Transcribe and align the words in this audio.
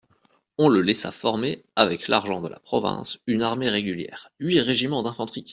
On 0.57 0.67
le 0.67 0.81
laissa 0.81 1.11
former, 1.11 1.63
avec 1.75 2.07
l'argent 2.07 2.41
de 2.41 2.49
la 2.49 2.57
province, 2.59 3.19
une 3.27 3.43
armée 3.43 3.69
régulière, 3.69 4.31
huit 4.39 4.59
régiments 4.59 5.03
d'infanterie. 5.03 5.45